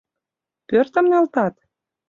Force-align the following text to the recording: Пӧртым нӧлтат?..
Пӧртым 0.67 1.05
нӧлтат?.. 1.11 1.55